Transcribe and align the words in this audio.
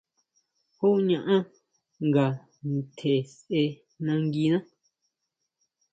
¿Jú 0.77 0.87
ñaʼán 1.07 1.41
nga 2.07 2.25
ntje 2.73 3.13
sʼe 3.35 3.63
nanguiná? 4.05 4.57